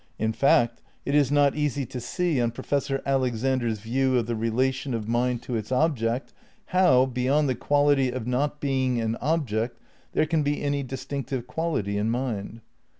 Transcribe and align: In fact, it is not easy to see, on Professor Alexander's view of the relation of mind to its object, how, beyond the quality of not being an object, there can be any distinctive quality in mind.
In 0.17 0.33
fact, 0.33 0.81
it 1.05 1.13
is 1.13 1.31
not 1.31 1.55
easy 1.55 1.85
to 1.85 1.99
see, 2.01 2.41
on 2.41 2.49
Professor 2.49 3.03
Alexander's 3.05 3.81
view 3.81 4.17
of 4.17 4.25
the 4.25 4.35
relation 4.35 4.95
of 4.95 5.07
mind 5.07 5.43
to 5.43 5.55
its 5.55 5.71
object, 5.71 6.33
how, 6.69 7.05
beyond 7.05 7.47
the 7.47 7.53
quality 7.53 8.09
of 8.09 8.25
not 8.25 8.59
being 8.59 8.99
an 8.99 9.15
object, 9.21 9.77
there 10.13 10.25
can 10.25 10.41
be 10.41 10.63
any 10.63 10.81
distinctive 10.81 11.45
quality 11.45 11.99
in 11.99 12.09
mind. 12.09 12.61